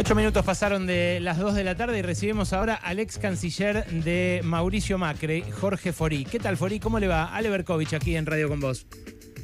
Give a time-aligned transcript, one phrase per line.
[0.00, 3.84] Ocho minutos pasaron de las dos de la tarde y recibimos ahora al ex canciller
[3.84, 6.24] de Mauricio Macri, Jorge Forí.
[6.24, 6.78] ¿Qué tal, Forí?
[6.78, 7.34] ¿Cómo le va?
[7.34, 8.86] Ale Berkovich aquí en Radio con Vos.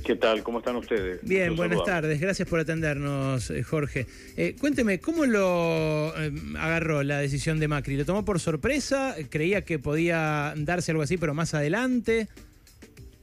[0.06, 0.45] ¿Qué tal?
[0.45, 1.19] ¿Cómo están ustedes?
[1.25, 2.21] Bien, Los buenas tardes.
[2.21, 4.06] Gracias por atendernos, eh, Jorge.
[4.37, 7.96] Eh, cuénteme, ¿cómo lo eh, agarró la decisión de Macri?
[7.96, 9.16] ¿Lo tomó por sorpresa?
[9.30, 12.29] ¿Creía que podía darse algo así, pero más adelante?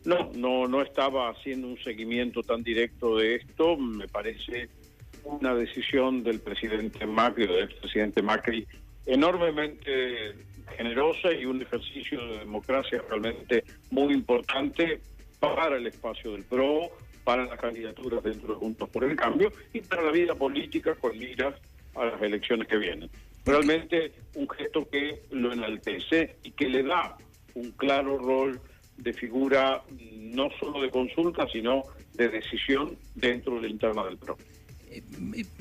[0.04, 3.78] No, no, no estaba haciendo un seguimiento tan directo de esto.
[3.78, 4.68] Me parece
[5.24, 8.68] una decisión del presidente Macri, del expresidente Macri,
[9.06, 10.36] enormemente
[10.78, 15.00] generosa y un ejercicio de democracia realmente muy importante
[15.40, 16.90] para el espacio del PRO,
[17.24, 21.18] para las candidaturas dentro de Juntos por el Cambio y para la vida política con
[21.18, 21.56] miras
[21.96, 23.10] a las elecciones que vienen.
[23.46, 27.18] Realmente un gesto que lo enaltece y que le da
[27.56, 28.62] un claro rol
[28.98, 34.18] de figura mm, no solo de consulta, sino de decisión dentro de la interna del
[34.18, 34.38] PRO.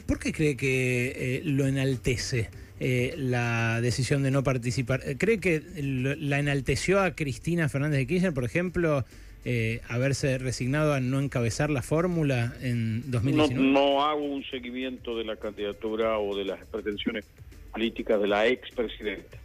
[0.07, 5.01] ¿Por qué cree que eh, lo enaltece eh, la decisión de no participar?
[5.05, 9.05] Eh, ¿Cree que lo- la enalteció a Cristina Fernández de Kirchner, por ejemplo,
[9.45, 13.69] eh, haberse resignado a no encabezar la fórmula en No, 2019?
[13.73, 17.25] no hago un seguimiento de la candidatura o de las pretensiones
[17.73, 19.39] políticas de la expresidenta.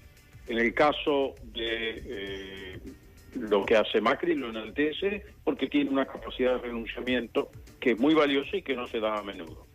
[0.48, 2.80] En el caso de
[3.40, 8.14] lo que hace Macri, lo enaltece porque tiene una capacidad de renunciamiento que es muy
[8.14, 9.66] valiosa y que no se da a menudo.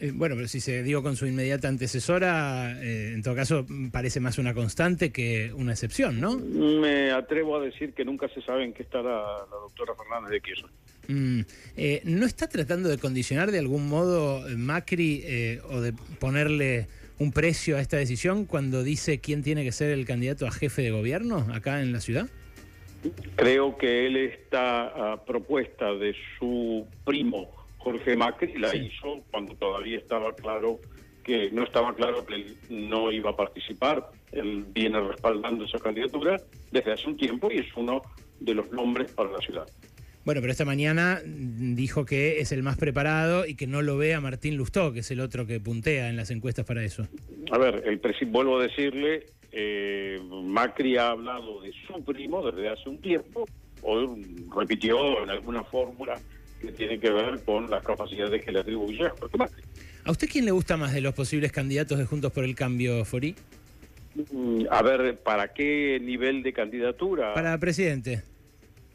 [0.00, 4.20] Eh, bueno, pero si se dio con su inmediata antecesora, eh, en todo caso parece
[4.20, 6.36] más una constante que una excepción, ¿no?
[6.38, 10.30] Me atrevo a decir que nunca se sabe en qué está la, la doctora Fernández
[10.30, 10.70] de Kirchner.
[11.08, 11.40] Mm,
[11.76, 16.88] eh, ¿No está tratando de condicionar de algún modo Macri eh, o de ponerle
[17.18, 20.82] un precio a esta decisión cuando dice quién tiene que ser el candidato a jefe
[20.82, 22.28] de gobierno acá en la ciudad?
[23.36, 28.78] Creo que él esta ah, propuesta de su primo Jorge Macri la Sí.
[28.90, 30.80] hizo cuando todavía estaba claro
[31.24, 34.10] que no estaba claro que él no iba a participar.
[34.32, 36.36] Él viene respaldando esa candidatura
[36.72, 38.02] desde hace un tiempo y es uno
[38.40, 39.66] de los nombres para la ciudad.
[40.24, 44.14] Bueno, pero esta mañana dijo que es el más preparado y que no lo ve
[44.14, 47.06] a Martín Lustó, que es el otro que puntea en las encuestas para eso.
[47.52, 52.88] A ver, el vuelvo a decirle, eh, Macri ha hablado de su primo desde hace
[52.88, 53.46] un tiempo,
[53.82, 54.16] o
[54.56, 56.20] repitió en alguna fórmula
[56.76, 59.62] tiene que ver con las capacidades que le atribuye a Jorge Macri.
[60.04, 63.04] ¿A usted quién le gusta más de los posibles candidatos de Juntos por el Cambio,
[63.04, 63.34] Forí?
[64.30, 67.34] Mm, A ver, ¿para qué nivel de candidatura?
[67.34, 68.22] Para presidente.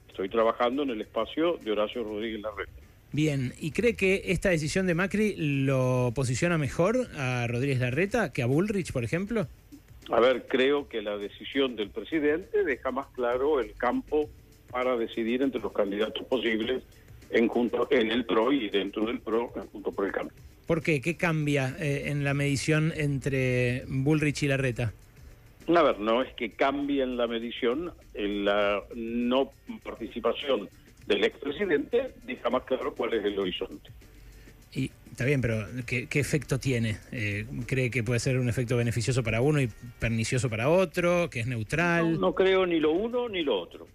[0.08, 2.72] Estoy trabajando en el espacio de Horacio Rodríguez Larreta.
[3.14, 8.42] Bien, ¿y cree que esta decisión de Macri lo posiciona mejor a Rodríguez Larreta que
[8.42, 9.48] a Bullrich, por ejemplo?
[10.10, 14.30] A ver, creo que la decisión del presidente deja más claro el campo
[14.72, 16.84] para decidir entre los candidatos posibles
[17.32, 20.36] en, junto, en el PRO y dentro del PRO, en Junto por el Cambio.
[20.68, 21.02] ¿Por qué?
[21.02, 24.94] ¿Qué cambia eh, en la medición entre Bullrich y Larreta?
[25.68, 29.52] A ver, no es que cambie en la medición, en la no
[29.84, 30.70] participación
[31.08, 33.90] del expresidente deja más claro cuál es el horizonte.
[34.74, 36.98] Y está bien, pero ¿qué, qué efecto tiene?
[37.12, 41.30] Eh, ¿Cree que puede ser un efecto beneficioso para uno y pernicioso para otro?
[41.30, 42.20] ¿Que es No, neutral?
[42.20, 43.88] no creo ni lo uno ni lo otro.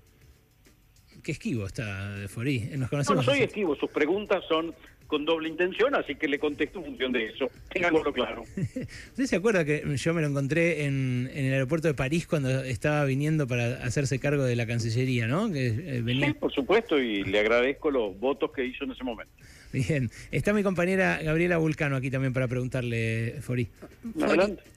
[1.26, 2.60] ¿Qué esquivo está Forí?
[2.60, 3.25] Nos No, no conocemos.
[3.25, 4.72] soy esquivo, sus preguntas son
[5.06, 7.49] con doble intención, así que le contesto en función de eso.
[7.72, 8.43] Tengámoslo claro.
[8.56, 12.62] ¿Usted se acuerda que yo me lo encontré en, en el aeropuerto de París cuando
[12.62, 15.50] estaba viniendo para hacerse cargo de la Cancillería, ¿no?
[15.50, 16.28] Que eh, venía.
[16.28, 19.33] Sí, por supuesto, y le agradezco los votos que hizo en ese momento.
[19.72, 20.11] Bien.
[20.31, 23.69] Está mi compañera Gabriela Vulcano aquí también para preguntarle, Forí.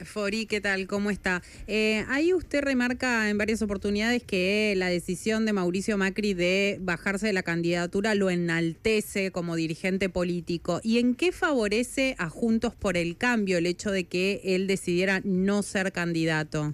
[0.04, 0.88] Fori, ¿qué tal?
[0.88, 1.42] ¿Cómo está?
[1.68, 7.28] Eh, ahí usted remarca en varias oportunidades que la decisión de Mauricio Macri de bajarse
[7.28, 10.19] de la candidatura lo enaltece como dirigente político.
[10.84, 15.22] ¿Y en qué favorece a Juntos por el Cambio el hecho de que él decidiera
[15.24, 16.74] no ser candidato?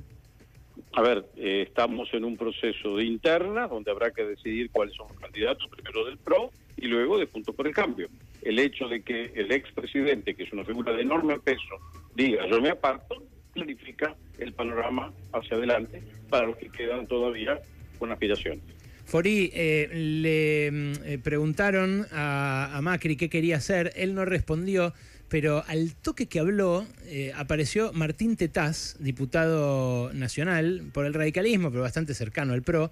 [0.93, 5.07] A ver, eh, estamos en un proceso de interna donde habrá que decidir cuáles son
[5.09, 8.07] los candidatos, primero del PRO y luego de Juntos por el Cambio.
[8.41, 11.75] El hecho de que el expresidente, que es una figura de enorme peso,
[12.15, 17.59] diga yo me aparto, clarifica el panorama hacia adelante para los que quedan todavía
[17.99, 18.63] con aspiraciones.
[19.05, 24.93] Forí, eh, le mm, eh, preguntaron a, Macri qué quería hacer, él no respondió,
[25.29, 31.83] pero al toque que habló eh, apareció Martín Tetaz, diputado nacional por el radicalismo, pero
[31.83, 32.89] bastante cercano al PRO,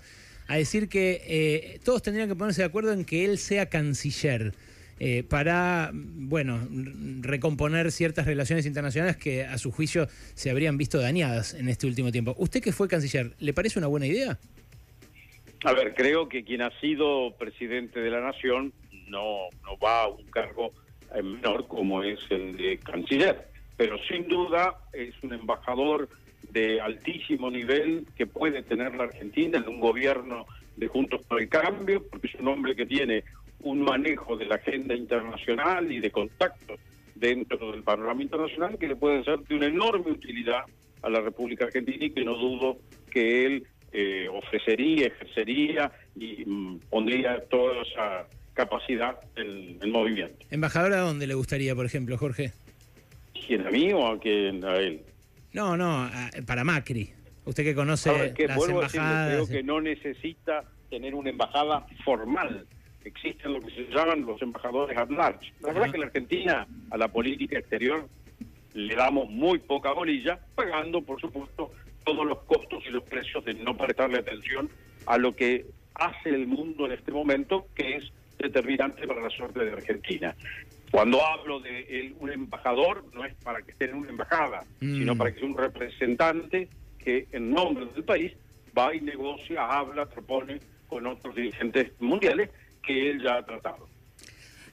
[0.48, 4.54] a decir que eh, todos tendrían que ponerse de acuerdo en que él sea canciller.
[5.28, 6.66] para, bueno,
[7.22, 12.12] recomponer ciertas relaciones internacionales que a su juicio se habrían visto dañadas en este último
[12.12, 12.36] tiempo.
[12.38, 14.40] ¿Usted que fue canciller, le parece una buena idea?
[15.64, 18.74] A ver, creo que quien ha sido presidente de la nación
[19.08, 20.74] no, no va a un cargo
[21.16, 23.48] eh, menor como es el de canciller.
[23.78, 26.10] pero sin duda es un embajador
[26.52, 30.46] de altísimo nivel que puede tener la Argentina en un gobierno
[30.76, 33.24] de Juntos por el Cambio, porque es un hombre que tiene
[33.62, 36.80] un manejo de la agenda internacional y de contactos
[37.16, 40.64] dentro del panorama internacional que le puede ser de una enorme utilidad
[41.02, 42.78] a la República Argentina y que no dudo
[43.10, 50.46] que él eh, ofrecería, ejercería y mm, pondría toda esa capacidad en el movimiento.
[50.50, 52.52] ¿Embajador a dónde le gustaría, por ejemplo, Jorge?
[53.48, 55.02] ¿Quién a mí o a, quién, a él?
[55.54, 56.10] No, no,
[56.46, 57.10] para Macri.
[57.46, 59.34] Usted que conoce las embajadas.
[59.34, 62.66] creo que no necesita tener una embajada formal.
[63.04, 65.52] Existen lo que se llaman los embajadores at large.
[65.62, 68.08] La verdad es que en la Argentina a la política exterior
[68.74, 71.72] le damos muy poca bolilla, pagando, por supuesto,
[72.04, 74.70] todos los costos y los precios de no prestarle atención
[75.06, 75.66] a lo que
[75.96, 80.36] hace el mundo en este momento, que es determinante para la suerte de Argentina.
[80.92, 84.98] Cuando hablo de un embajador, no es para que esté en una embajada, mm.
[85.00, 86.68] sino para que sea un representante
[87.00, 88.34] que en nombre del país
[88.78, 92.50] va y negocia, habla, propone con otros dirigentes mundiales
[92.82, 93.88] que él ya ha tratado.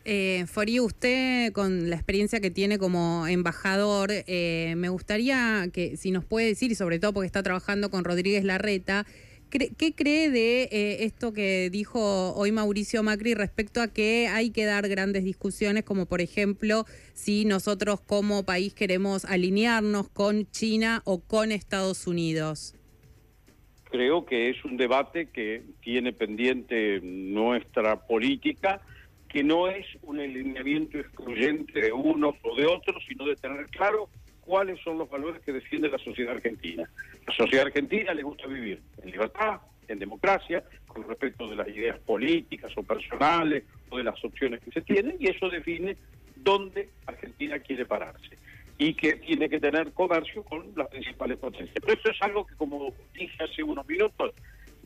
[0.05, 6.11] Eh, Fori, usted con la experiencia que tiene como embajador, eh, me gustaría que si
[6.11, 9.05] nos puede decir, y sobre todo porque está trabajando con Rodríguez Larreta,
[9.51, 14.65] ¿qué cree de eh, esto que dijo hoy Mauricio Macri respecto a que hay que
[14.65, 21.21] dar grandes discusiones, como por ejemplo si nosotros como país queremos alinearnos con China o
[21.21, 22.75] con Estados Unidos?
[23.91, 28.81] Creo que es un debate que tiene pendiente nuestra política
[29.31, 34.09] que no es un alineamiento excluyente de unos o de otros, sino de tener claro
[34.41, 36.89] cuáles son los valores que defiende la sociedad argentina.
[37.27, 41.99] La sociedad argentina le gusta vivir en libertad, en democracia, con respecto de las ideas
[42.01, 45.97] políticas o personales o de las opciones que se tienen, y eso define
[46.35, 48.37] dónde Argentina quiere pararse
[48.79, 51.77] y que tiene que tener comercio con las principales potencias.
[51.81, 54.33] Pero eso es algo que, como dije hace unos minutos,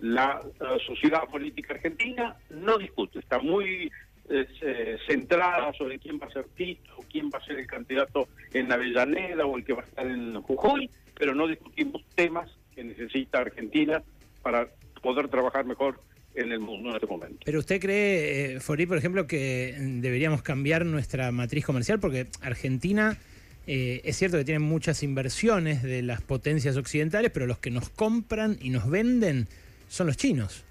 [0.00, 3.90] la, la sociedad política argentina no discute, está muy
[4.30, 8.72] eh, centrada sobre quién va a ser Tito, quién va a ser el candidato en
[8.72, 13.40] Avellaneda o el que va a estar en Jujuy, pero no discutimos temas que necesita
[13.40, 14.02] Argentina
[14.42, 14.68] para
[15.02, 16.00] poder trabajar mejor
[16.34, 17.38] en el mundo en este momento.
[17.44, 23.18] Pero usted cree, eh, Fori, por ejemplo, que deberíamos cambiar nuestra matriz comercial porque Argentina...
[23.66, 27.88] Eh, es cierto que tiene muchas inversiones de las potencias occidentales, pero los que nos
[27.88, 29.48] compran y nos venden
[29.88, 30.64] son los chinos.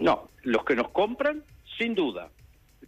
[0.00, 1.44] No, los que nos compran,
[1.78, 2.28] sin duda,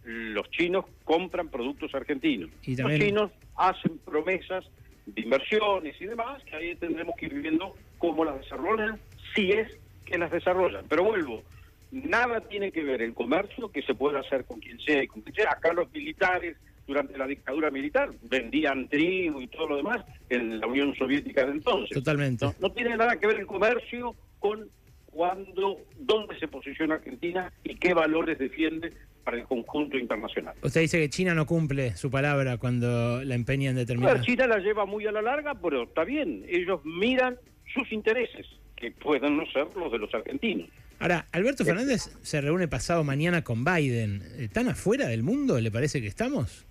[0.05, 2.49] los chinos compran productos argentinos.
[2.65, 4.65] Los chinos hacen promesas
[5.05, 8.99] de inversiones y demás, que ahí tendremos que ir viendo cómo las desarrollan,
[9.35, 10.85] si es que las desarrollan.
[10.87, 11.43] Pero vuelvo,
[11.91, 15.21] nada tiene que ver el comercio que se puede hacer con quien sea y con
[15.21, 15.51] quien sea.
[15.51, 20.67] Acá los militares, durante la dictadura militar, vendían trigo y todo lo demás en la
[20.67, 21.95] Unión Soviética de entonces.
[21.95, 22.45] Totalmente.
[22.59, 24.69] no tiene nada que ver el comercio con
[25.07, 28.91] cuándo, dónde se posiciona Argentina y qué valores defiende
[29.25, 30.55] para el conjunto internacional.
[30.61, 34.21] Usted dice que China no cumple su palabra cuando la empeña en determinar.
[34.21, 37.35] China la lleva muy a la larga, pero está bien, ellos miran
[37.73, 38.45] sus intereses,
[38.77, 40.69] que pueden no ser los de los argentinos.
[40.99, 44.21] Ahora, Alberto Fernández se reúne pasado mañana con Biden.
[44.37, 45.59] ¿Están afuera del mundo?
[45.59, 46.65] ¿Le parece que estamos?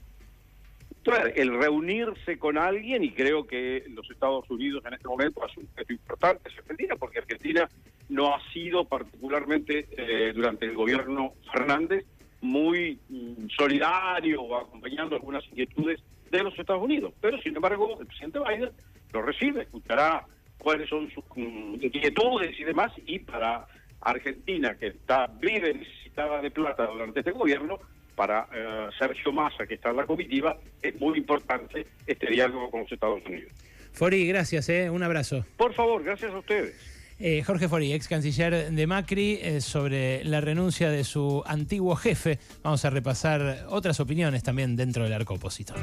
[1.37, 5.69] el reunirse con alguien, y creo que los Estados Unidos en este momento es un
[5.77, 7.69] gesto importante, es Argentina, porque Argentina
[8.08, 12.06] no ha sido particularmente eh, durante el gobierno Fernández
[12.44, 17.13] muy mm, solidario acompañando algunas inquietudes de los Estados Unidos.
[17.20, 18.70] Pero, sin embargo, el presidente Biden
[19.13, 20.27] lo recibe, escuchará
[20.58, 23.67] cuáles son sus mm, inquietudes y demás, y para
[24.01, 27.79] Argentina, que está vive necesitada de plata durante este gobierno,
[28.15, 32.82] para eh, Sergio Massa, que está en la comitiva, es muy importante este diálogo con
[32.82, 33.53] los Estados Unidos.
[33.93, 34.91] Fori, gracias, ¿eh?
[34.91, 35.44] un abrazo.
[35.56, 36.94] Por favor, gracias a ustedes.
[37.19, 42.39] Eh, Jorge Fori, ex canciller de Macri, sobre la renuncia de su antiguo jefe.
[42.63, 45.77] Vamos a repasar otras opiniones también dentro del arco opositor.